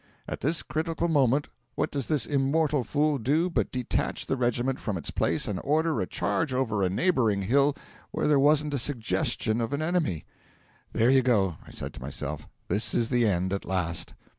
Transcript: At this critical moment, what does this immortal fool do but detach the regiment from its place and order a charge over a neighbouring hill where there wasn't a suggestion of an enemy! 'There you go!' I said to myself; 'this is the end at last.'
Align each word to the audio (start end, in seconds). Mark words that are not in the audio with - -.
At 0.27 0.41
this 0.41 0.63
critical 0.63 1.07
moment, 1.07 1.49
what 1.75 1.91
does 1.91 2.07
this 2.07 2.25
immortal 2.25 2.83
fool 2.83 3.19
do 3.19 3.51
but 3.51 3.71
detach 3.71 4.25
the 4.25 4.35
regiment 4.35 4.79
from 4.79 4.97
its 4.97 5.11
place 5.11 5.47
and 5.47 5.59
order 5.63 6.01
a 6.01 6.07
charge 6.07 6.55
over 6.55 6.81
a 6.81 6.89
neighbouring 6.89 7.43
hill 7.43 7.75
where 8.09 8.27
there 8.27 8.39
wasn't 8.39 8.73
a 8.73 8.79
suggestion 8.79 9.61
of 9.61 9.73
an 9.73 9.83
enemy! 9.83 10.25
'There 10.91 11.11
you 11.11 11.21
go!' 11.21 11.57
I 11.67 11.69
said 11.69 11.93
to 11.93 12.01
myself; 12.01 12.47
'this 12.67 12.95
is 12.95 13.09
the 13.11 13.27
end 13.27 13.53
at 13.53 13.63
last.' 13.63 14.15